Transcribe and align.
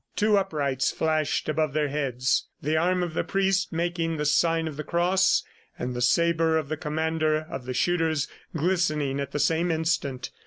Two 0.15 0.35
uprights 0.35 0.89
flashed 0.89 1.47
up 1.47 1.53
above 1.57 1.73
their 1.73 1.89
heads 1.89 2.47
the 2.59 2.75
arm 2.75 3.03
of 3.03 3.13
the 3.13 3.23
priest 3.23 3.71
making 3.71 4.17
the 4.17 4.25
sign 4.25 4.67
of 4.67 4.75
the 4.75 4.83
cross, 4.83 5.43
and 5.77 5.95
the 5.95 6.01
sabre 6.01 6.57
of 6.57 6.69
the 6.69 6.75
commander 6.77 7.45
of 7.51 7.65
the 7.67 7.73
shooters, 7.75 8.27
glistening 8.55 9.19
at 9.19 9.29
the 9.29 9.37
same 9.37 9.69
instant. 9.69 10.31